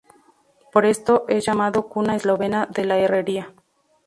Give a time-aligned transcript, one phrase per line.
[0.71, 3.53] Por esto es llamado "cuna eslovena de la herrería".